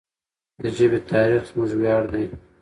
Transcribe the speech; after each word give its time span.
د 0.61 0.63
ژبې 0.77 0.99
تاریخ 1.11 1.41
زموږ 1.49 1.71
ویاړ 1.79 2.03
دی. 2.13 2.25